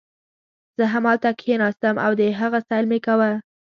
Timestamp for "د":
2.19-2.21